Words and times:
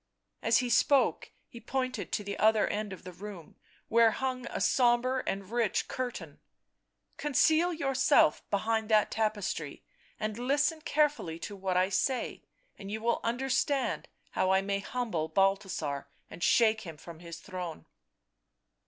As 0.41 0.57
he 0.57 0.69
spoke 0.71 1.31
he 1.47 1.61
pointed 1.61 2.11
to 2.11 2.23
the 2.23 2.35
other 2.39 2.65
end 2.67 2.91
of 2.91 3.03
the 3.03 3.11
room 3.13 3.55
where 3.87 4.09
hung 4.09 4.47
a 4.47 4.59
sombre 4.59 5.21
and 5.27 5.51
rich 5.51 5.87
curtain." 5.87 6.39
Conceal 7.23 7.71
yourself— 7.71 8.41
behind 8.49 8.89
that 8.89 9.11
tapestry— 9.11 9.83
and 10.19 10.39
listen 10.39 10.81
carefully 10.81 11.37
to 11.37 11.55
what 11.55 11.77
I 11.77 11.89
say, 11.89 12.43
and 12.79 12.89
you 12.89 12.99
will 12.99 13.19
understand 13.23 14.07
how 14.31 14.49
I 14.49 14.59
may 14.61 14.79
humble 14.79 15.27
Balthasar 15.27 16.09
and 16.31 16.41
shake 16.41 16.81
him 16.81 16.97
from 16.97 17.19
his 17.19 17.37
throne." 17.37 17.85